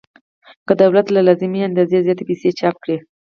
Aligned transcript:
که 0.67 0.73
دولت 0.81 1.07
له 1.11 1.21
لازمې 1.27 1.59
اندازې 1.69 2.03
زیاتې 2.05 2.23
پیسې 2.29 2.49
چاپ 2.59 2.75
کړي 2.83 2.97